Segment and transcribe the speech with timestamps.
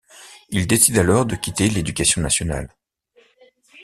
[0.49, 2.73] Il décide alors de quitter l'Éducation nationale.